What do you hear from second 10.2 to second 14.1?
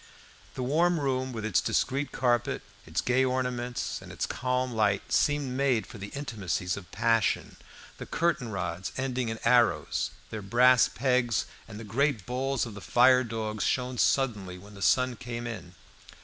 their brass pegs, and the great balls of the fire dogs shone